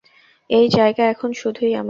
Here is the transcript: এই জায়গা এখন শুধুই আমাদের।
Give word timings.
এই 0.49 0.67
জায়গা 0.69 1.03
এখন 1.05 1.29
শুধুই 1.33 1.71
আমাদের। 1.71 1.79